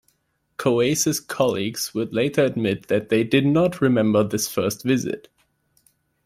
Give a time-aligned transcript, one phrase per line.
[0.57, 5.27] Coase's colleagues would later admit that they did not remember this first visit.